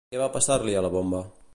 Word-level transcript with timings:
Què 0.13 0.21
va 0.21 0.29
passar-li 0.37 0.77
a 0.79 0.83
la 0.87 0.93
bomba? 0.97 1.25